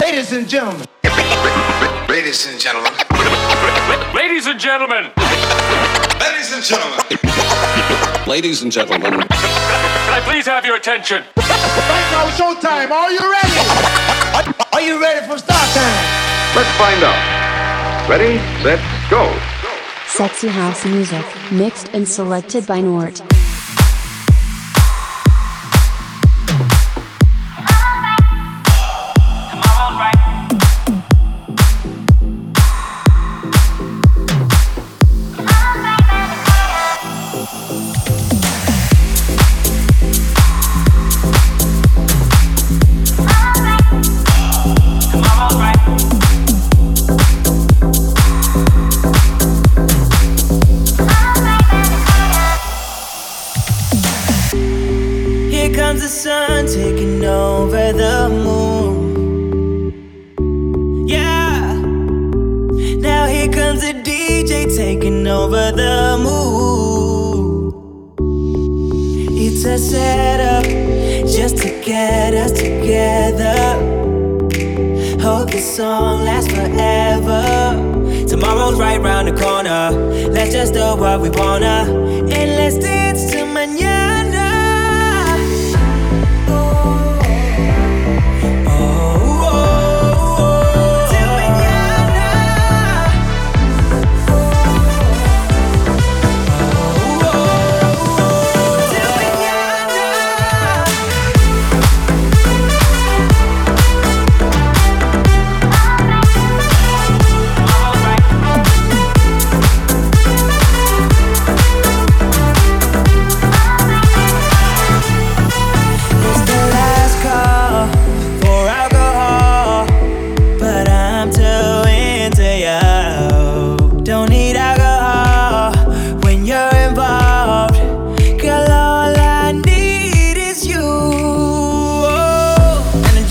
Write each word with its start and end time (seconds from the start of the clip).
Ladies 0.00 0.32
and 0.32 0.48
gentlemen. 0.48 0.86
Ladies 2.08 2.46
and 2.46 2.58
gentlemen. 2.60 2.92
Ladies 4.14 4.46
and 4.46 4.58
gentlemen. 4.58 5.12
Ladies 6.20 6.52
and 6.52 6.62
gentlemen. 6.64 8.26
Ladies 8.26 8.62
and 8.62 8.72
gentlemen. 8.72 9.12
Can 9.12 9.28
I 9.30 10.20
please 10.24 10.46
have 10.46 10.66
your 10.66 10.74
attention? 10.76 11.22
Right 11.36 12.08
now, 12.10 12.26
showtime. 12.30 12.90
Are 12.90 13.12
you 13.12 13.20
ready? 13.20 14.54
Are 14.72 14.80
you 14.80 15.00
ready 15.00 15.24
for 15.26 15.38
start 15.38 15.68
time? 15.70 16.26
Let's 16.56 16.70
find 16.78 17.04
out. 17.04 18.08
Ready, 18.08 18.38
set, 18.62 18.80
go. 19.08 19.32
Sexy 20.08 20.48
house 20.48 20.84
music, 20.84 21.24
mixed 21.52 21.90
and 21.92 22.08
selected 22.08 22.66
by 22.66 22.80
Nort. 22.80 23.35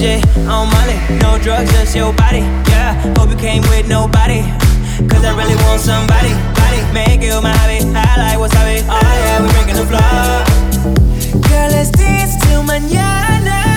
Energy 0.06 0.30
on 0.48 0.70
Molly, 0.70 0.98
no 1.20 1.40
drugs, 1.42 1.72
just 1.72 1.96
your 1.96 2.14
body. 2.14 2.40
Yeah, 2.70 2.94
hope 3.18 3.30
you 3.30 3.38
came 3.38 3.62
with 3.64 3.88
nobody. 3.88 4.42
Cause 5.10 5.26
I 5.26 5.36
really 5.36 5.56
want 5.64 5.82
somebody, 5.82 6.34
body, 6.54 6.82
make 6.94 7.22
you 7.22 7.42
my 7.42 7.52
hobby. 7.52 7.80
I 7.96 8.18
like 8.18 8.38
wasabi. 8.38 8.86
Oh 8.88 9.02
yeah, 9.02 9.42
we 9.42 9.50
breaking 9.54 9.76
the 9.76 9.86
floor. 9.86 11.42
Girl, 11.50 11.70
let's 11.72 11.90
dance 11.90 12.36
till 12.46 12.62
mañana. 12.64 13.75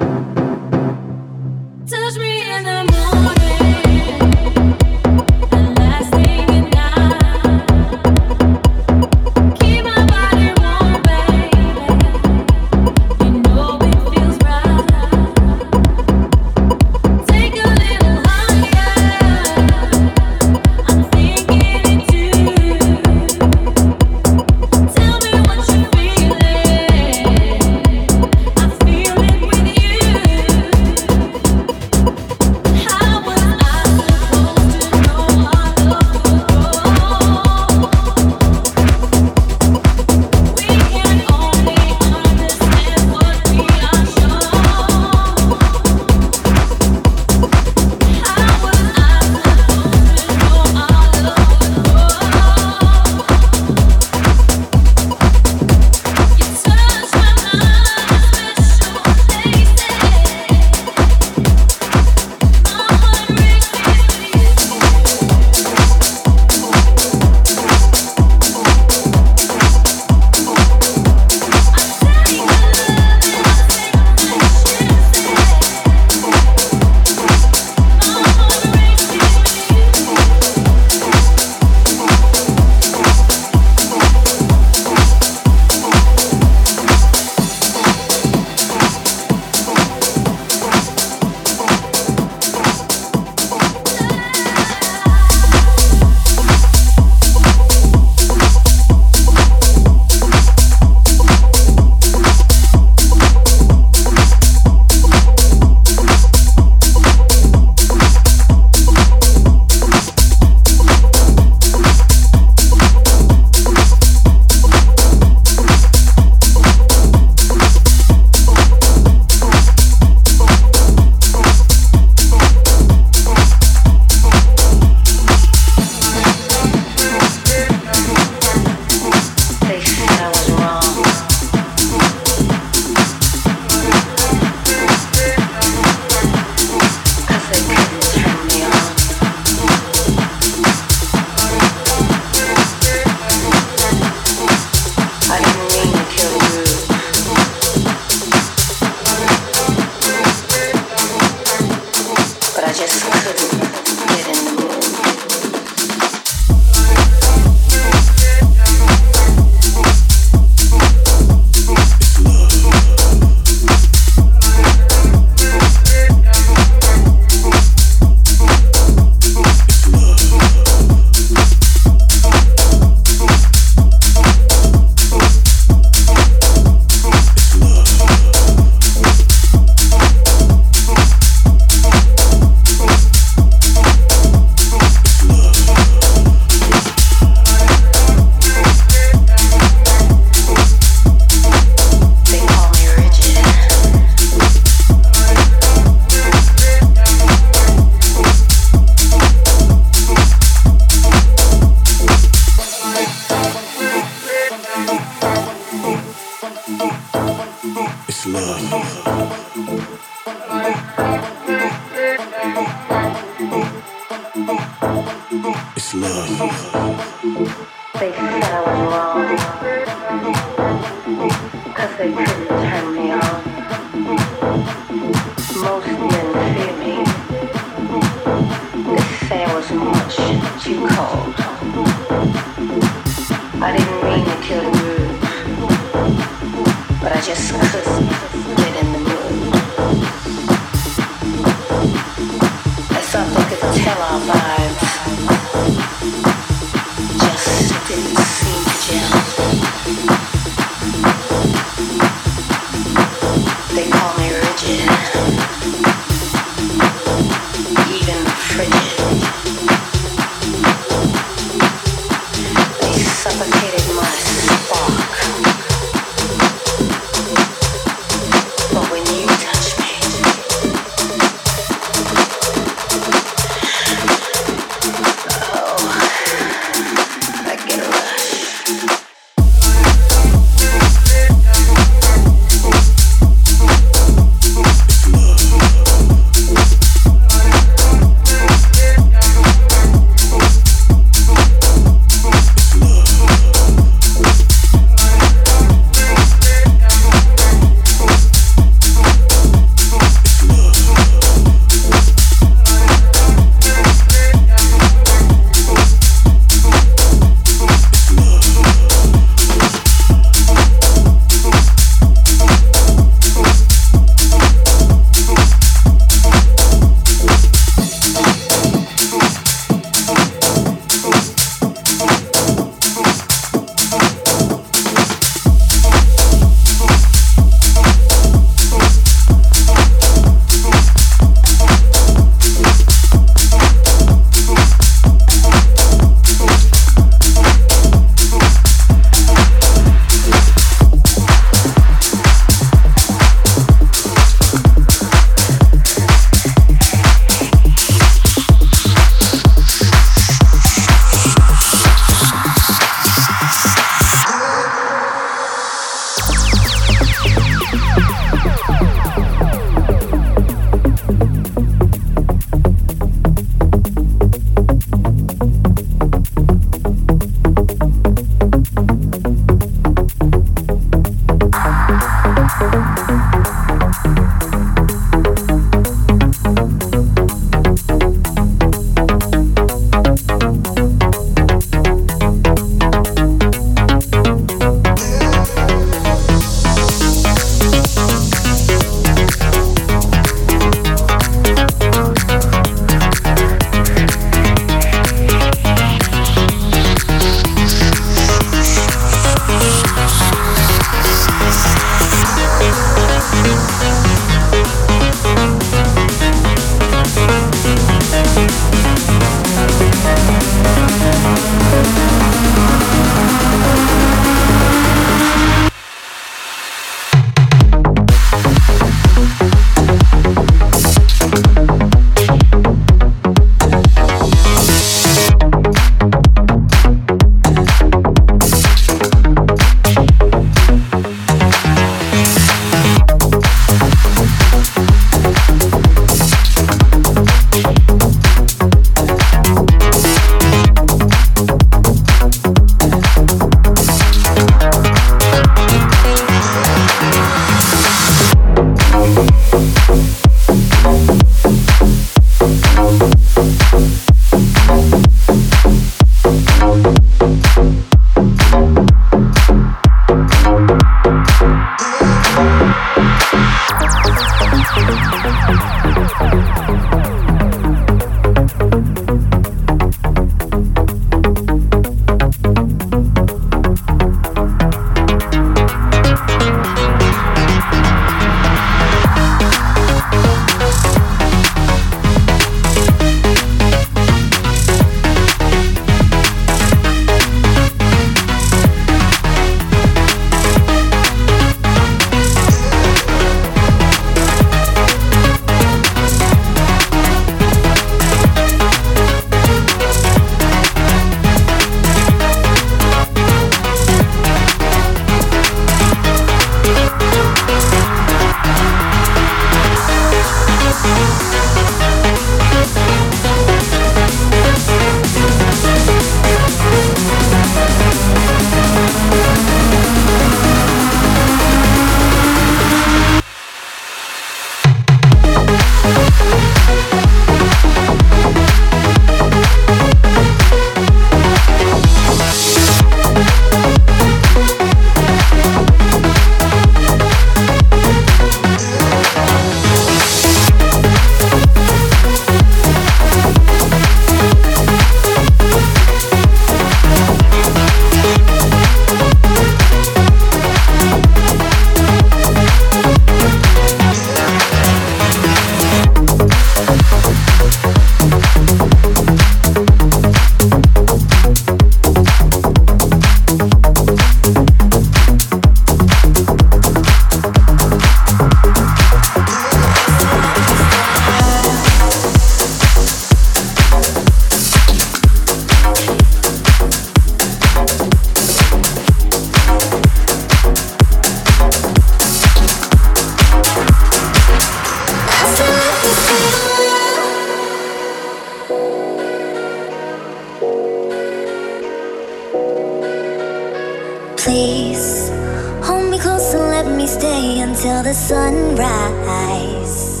until 597.56 597.82
the 597.82 597.94
sunrise. 597.94 600.00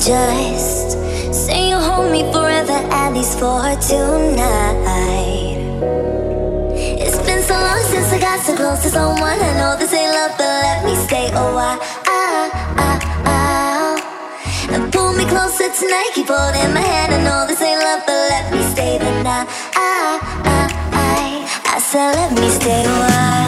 Just 0.00 0.96
say 1.30 1.68
you'll 1.68 1.80
hold 1.80 2.10
me 2.10 2.22
forever, 2.32 2.72
at 2.72 3.12
least 3.12 3.38
for 3.38 3.60
tonight. 3.76 5.60
It's 6.72 7.18
been 7.26 7.42
so 7.42 7.52
long 7.52 7.82
since 7.92 8.10
I 8.10 8.18
got 8.18 8.40
so 8.40 8.56
close 8.56 8.82
to 8.84 8.88
someone. 8.88 9.38
I 9.48 9.52
know 9.60 9.76
this 9.76 9.92
ain't 9.92 10.10
love, 10.10 10.38
but 10.38 10.48
let 10.48 10.86
me 10.86 10.96
stay 11.06 11.28
oh, 11.34 11.50
a 11.50 11.54
while. 11.54 11.78
And 14.72 14.90
pull 14.90 15.12
me 15.12 15.26
closer 15.26 15.68
tonight, 15.68 16.12
keep 16.14 16.28
holding 16.28 16.72
my 16.72 16.80
hand. 16.80 17.12
I 17.12 17.20
know 17.22 17.44
this 17.46 17.60
ain't 17.60 17.80
love, 17.80 18.04
but 18.06 18.16
let 18.32 18.50
me 18.52 18.62
stay 18.72 18.96
the 18.96 19.10
night. 19.22 19.46
I, 19.76 20.18
I, 20.48 20.72
I, 20.92 21.44
I 21.76 21.78
said, 21.78 22.14
let 22.14 22.32
me 22.32 22.48
stay 22.48 22.84
oh, 22.86 22.88
a 22.88 22.98
while. 23.00 23.47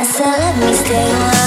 I 0.00 0.02
said, 0.02 0.38
let 0.38 0.56
me 0.56 0.72
stay 0.72 1.12
on. 1.12 1.39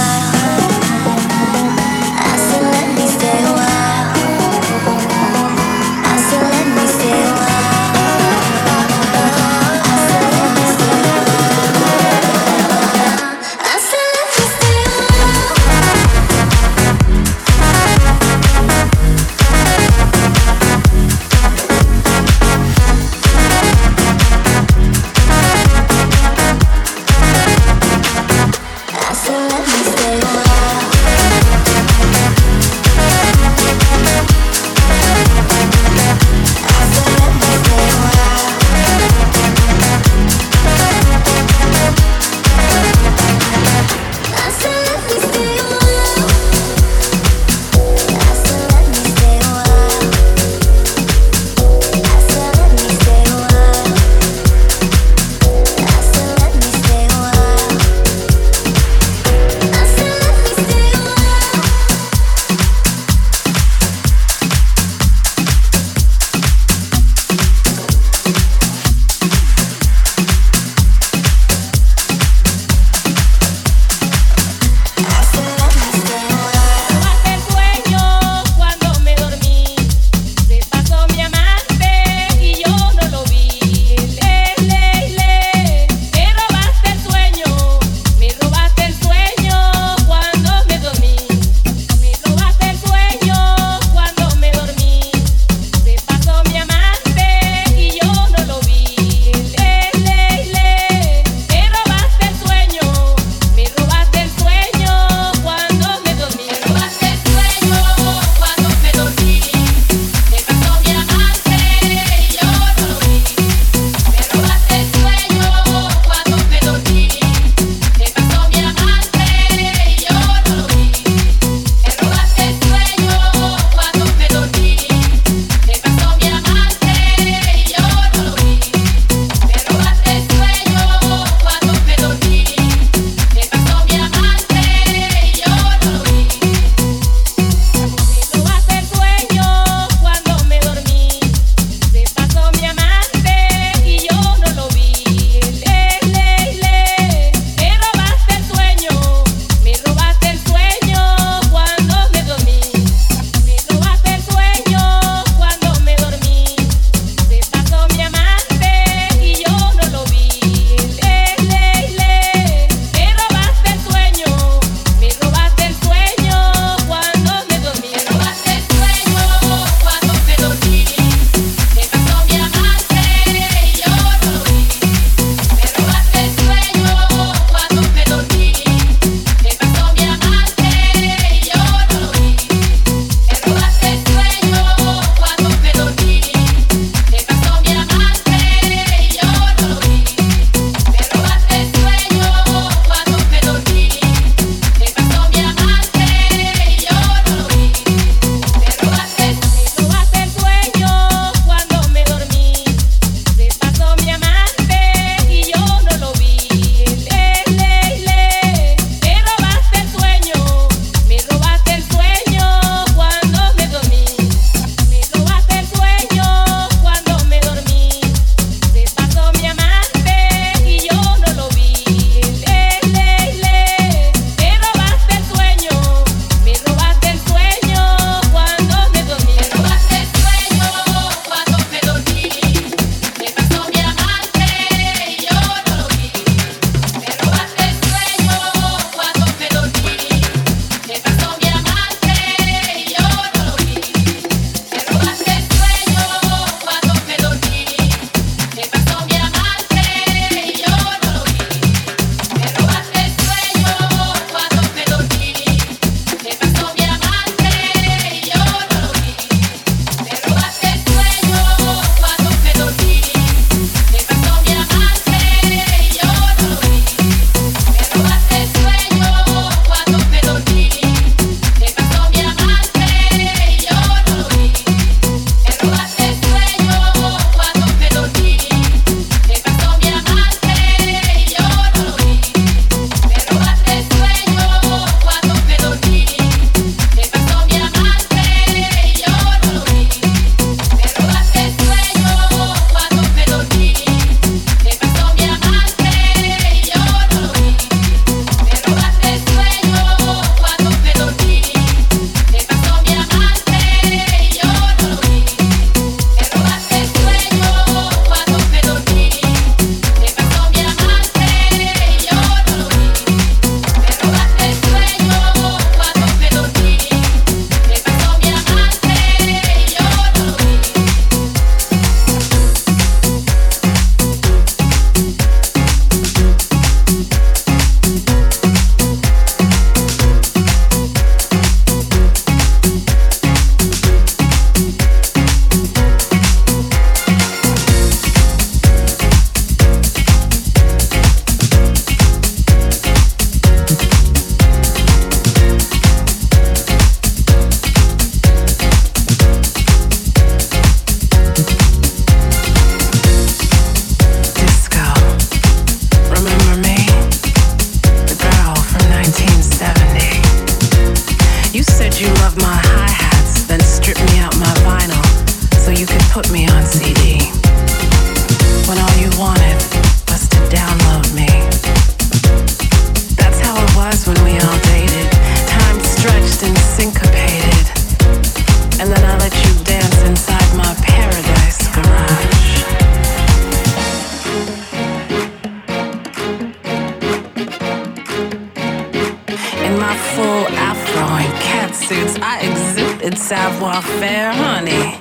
Faire, 394.00 394.32
honey. 394.32 395.00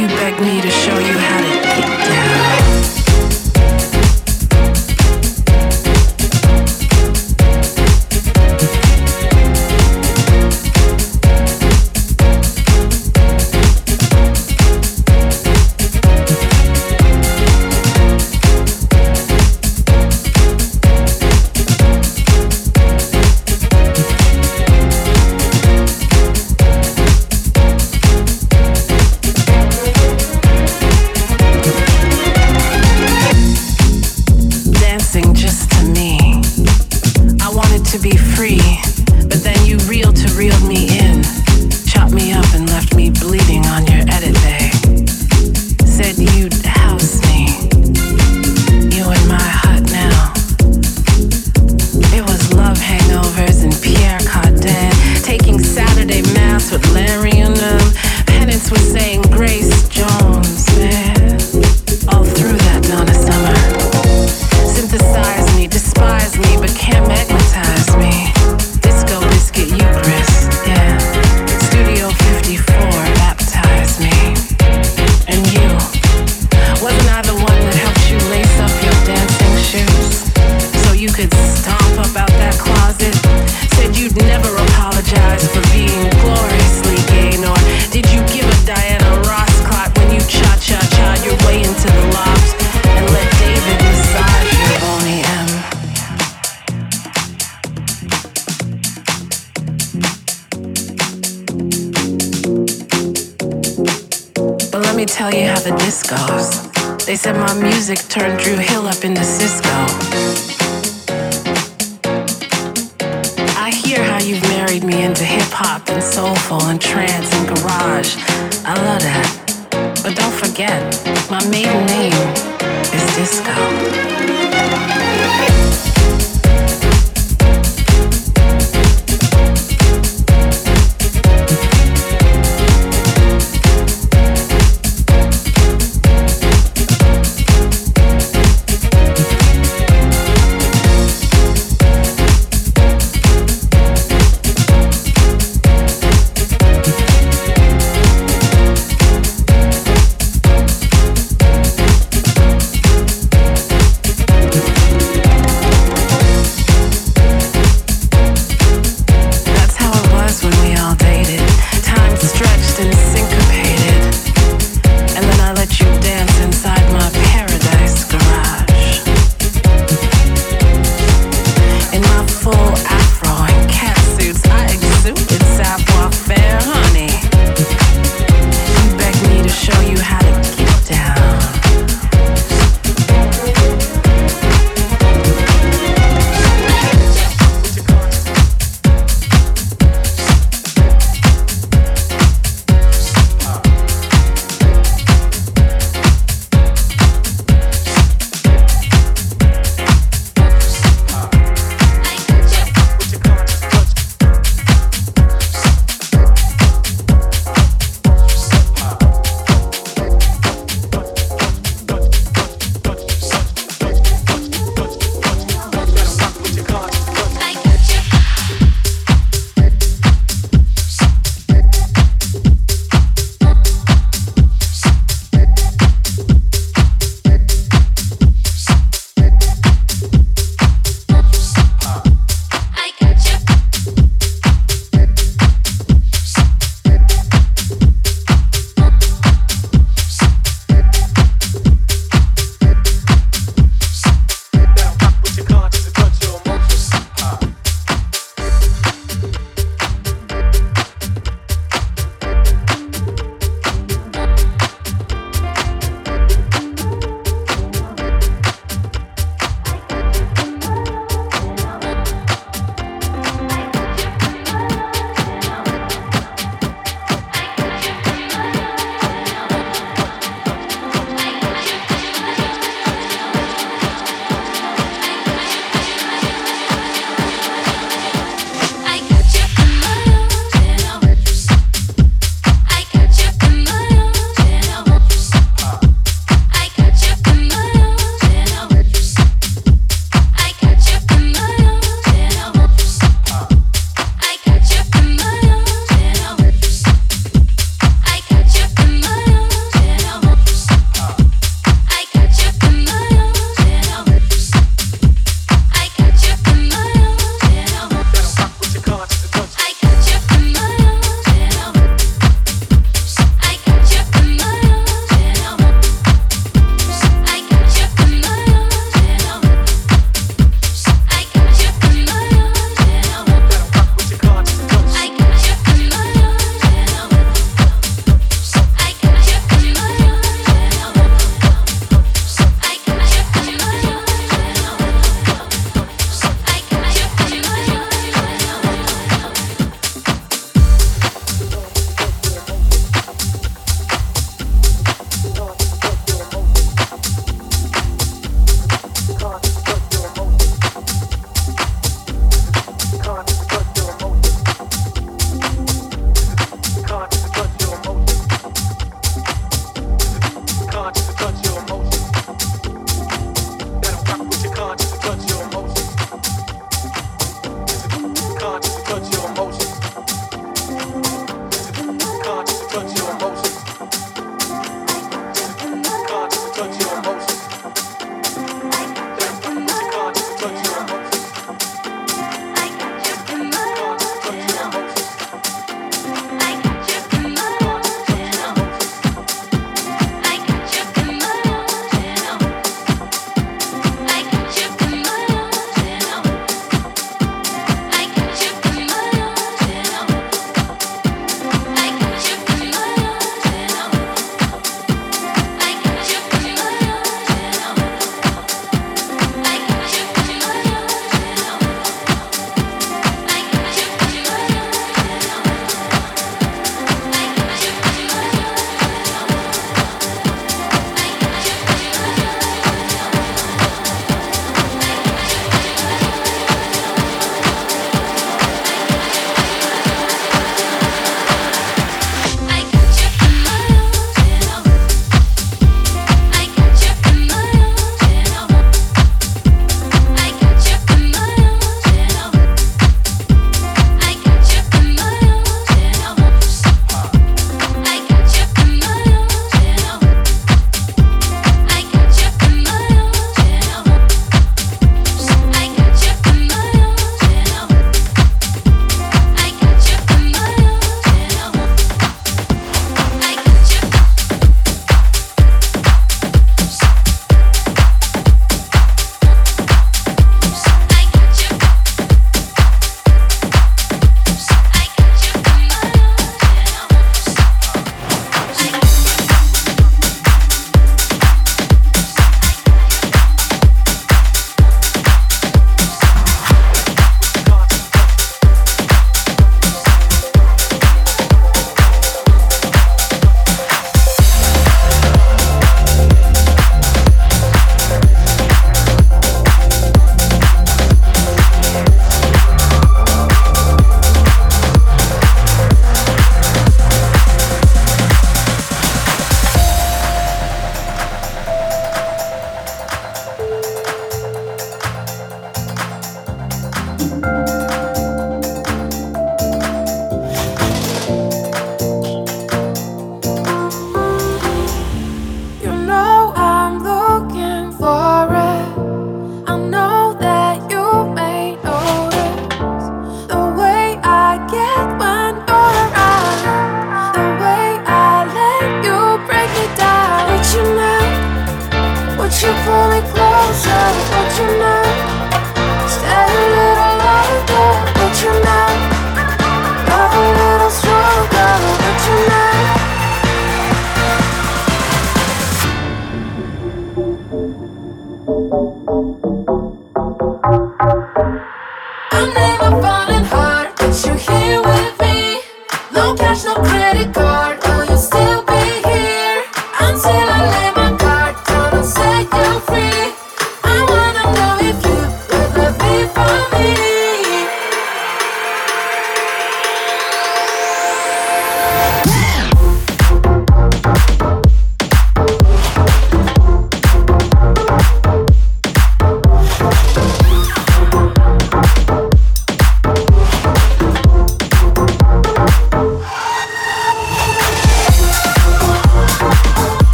You 0.00 0.06
beg 0.18 0.40
me 0.40 0.60
to 0.60 0.70
show 0.70 0.98
you 0.98 1.16
how 1.18 1.40
to 1.40 1.54
get 1.62 2.08
down. 2.08 2.69